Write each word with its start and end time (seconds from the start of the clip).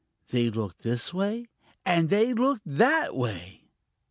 They 0.31 0.49
looked 0.49 0.79
this 0.81 1.13
way, 1.13 1.49
and 1.85 2.09
they 2.09 2.33
looked 2.33 2.63
that 2.65 3.15
way. 3.15 3.69